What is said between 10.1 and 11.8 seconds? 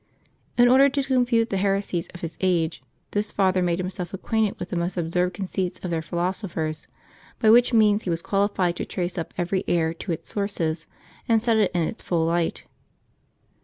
its sources and set it